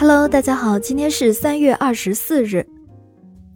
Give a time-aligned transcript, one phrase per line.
[0.00, 2.64] Hello，大家好，今天是三月二十四日。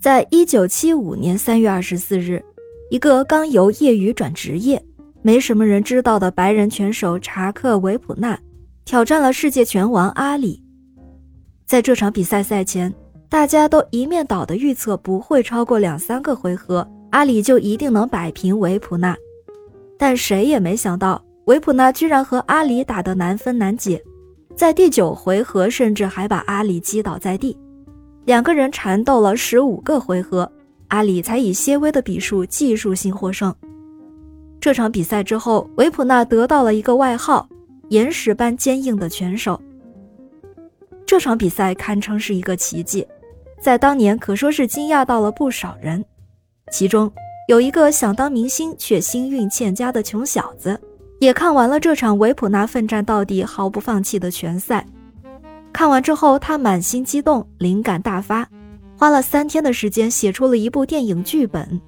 [0.01, 2.43] 在一九七五年三月二十四日，
[2.91, 4.85] 一个刚由业余转职业、
[5.23, 8.37] 没什么人知道的白人拳手查克·维普纳
[8.85, 10.61] 挑战了世界拳王阿里。
[11.65, 12.93] 在这场比赛赛前，
[13.29, 19.17] 大家都一面倒的预测不会超过两三个回合，阿里就一定能摆平维普纳。
[19.97, 24.03] 但谁也没想到，维普纳居然和阿里打得难分难解。
[24.55, 27.57] 在第九回合，甚至还把阿里击倒在地，
[28.27, 30.51] 两个人缠斗了十五个回合，
[30.89, 33.53] 阿里才以些微的比数技术性获胜。
[34.61, 37.49] 这场比赛之后，维普纳得到了一个外号
[37.91, 39.61] “岩石般坚硬的拳手”。
[41.05, 43.05] 这场比赛堪称是一个奇迹，
[43.61, 46.05] 在当年可说是惊讶到了不少人。
[46.71, 47.11] 其中
[47.49, 50.81] 有一个想当明星却星运欠佳的穷小子。
[51.23, 54.85] 也看完了这场维普纳奋战到底、毫不放弃的拳赛。
[55.73, 58.45] 看完之后，他满心激动，灵感大发，
[58.99, 61.81] 花了三天的时间写出了一部电影剧本。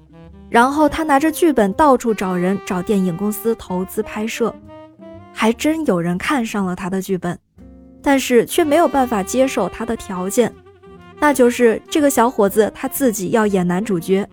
[0.49, 4.55] 然后他拿着剧本到处找人，找电影公司投资拍摄。
[5.33, 7.37] 还真有人看上了他的剧本，
[8.01, 10.49] 但是却没有办法接受他的条件，
[11.19, 14.25] 那就是这个小伙子他自己要演男主角，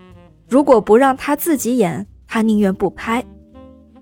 [0.48, 3.24] 如果不让他自己演，他宁愿不拍。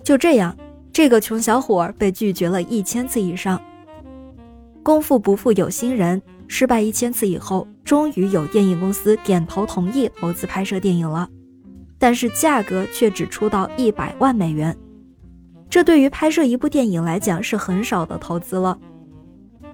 [0.04, 0.54] 就这样。
[0.92, 3.60] 这个穷小伙被拒绝了一千次以上。
[4.83, 11.28] 功夫不负有心人，失败一千次以后，终于有电影公司点头同意投资拍摄电影了，
[11.98, 14.77] 但是价格却只出到一百万美元。
[15.69, 18.77] 这对于拍摄一部电影来讲是很少的投资了。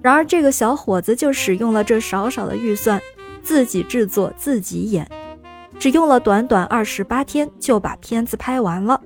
[0.01, 3.01] 然而这个小伙子就使用了这少少的预算，
[3.41, 5.09] 自己制作自己演，
[5.79, 9.01] 只用了短短二十八天就把片子拍完了。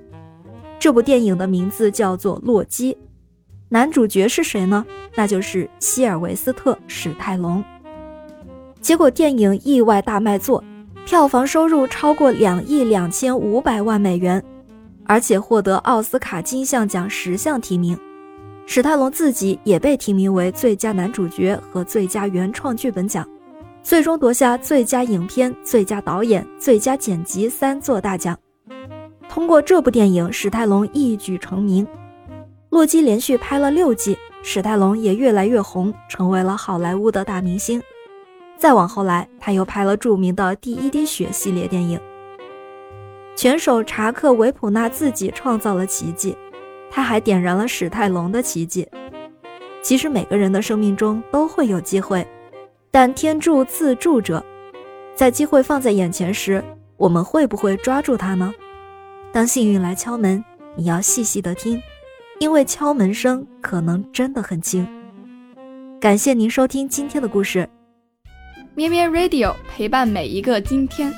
[0.82, 2.92] 这部电影的名字叫做《洛基》，
[3.68, 4.84] 男主角是谁呢？
[5.14, 7.62] 那就是希尔维斯特·史泰龙。
[8.80, 10.64] 结果电影意外大卖座，
[11.06, 14.42] 票房收入超过两亿两千五百万美元，
[15.04, 17.96] 而且获得奥斯卡金像奖十项提名。
[18.66, 23.24] 史泰龙自己也被提名为最佳男主角和最佳原创剧本奖，
[23.84, 28.36] 最终夺下最佳影片、最佳导演、最佳剪辑三座大奖。
[29.32, 31.86] 通过这部电影，史泰龙一举成名。
[32.68, 37.82] 洛基连续拍了六季，史泰龙也越来越红，成为了好莱坞的大明星。
[38.58, 41.98] 再往后来，他又拍了著名的《第一滴血》系列电影。
[43.34, 46.36] 拳手查克·维普纳自己创造了奇迹，
[46.90, 48.86] 他还点燃了史泰龙的奇迹。
[49.80, 52.26] 其实每个人的生命中都会有机会，
[52.90, 54.44] 但天助自助者，
[55.14, 56.62] 在机会放在眼前时，
[56.98, 58.52] 我们会不会抓住它呢？
[59.32, 60.44] 当幸运来敲门，
[60.76, 61.80] 你要细细的听，
[62.38, 64.86] 因为敲门声可能真的很轻。
[65.98, 67.66] 感谢您收听今天的故事，
[68.74, 71.10] 咩咩 Radio 陪伴每一个今天。